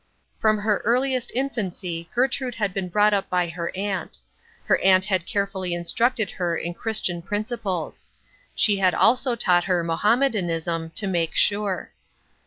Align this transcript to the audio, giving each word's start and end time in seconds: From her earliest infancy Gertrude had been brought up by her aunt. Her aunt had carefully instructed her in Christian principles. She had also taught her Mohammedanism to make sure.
From 0.39 0.57
her 0.57 0.81
earliest 0.83 1.31
infancy 1.35 2.09
Gertrude 2.15 2.55
had 2.55 2.73
been 2.73 2.89
brought 2.89 3.13
up 3.13 3.29
by 3.29 3.47
her 3.49 3.69
aunt. 3.77 4.17
Her 4.65 4.79
aunt 4.79 5.05
had 5.05 5.27
carefully 5.27 5.75
instructed 5.75 6.31
her 6.31 6.57
in 6.57 6.73
Christian 6.73 7.21
principles. 7.21 8.03
She 8.55 8.77
had 8.77 8.95
also 8.95 9.35
taught 9.35 9.65
her 9.65 9.83
Mohammedanism 9.83 10.89
to 10.95 11.05
make 11.05 11.35
sure. 11.35 11.91